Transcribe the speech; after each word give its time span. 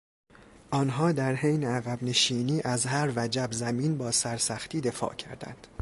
آنها 0.71 1.11
در 1.11 1.35
حین 1.35 1.63
عقبنشینی 1.63 2.61
از 2.61 2.85
هر 2.85 3.13
وجب 3.15 3.49
زمین 3.51 3.97
با 3.97 4.11
سرسختی 4.11 4.81
دفاع 4.81 5.15
کردند. 5.15 5.67